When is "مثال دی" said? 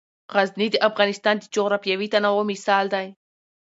2.51-3.07